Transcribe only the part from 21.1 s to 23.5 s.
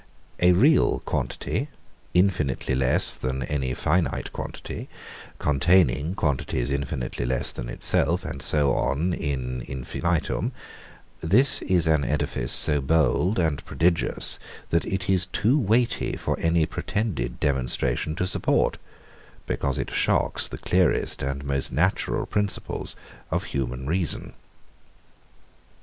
and most natural principles of